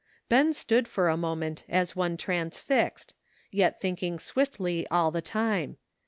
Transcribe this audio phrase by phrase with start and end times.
[0.29, 3.13] Ben stood for a moment as one transfixed,
[3.51, 5.77] yet thinking swiftly all the time.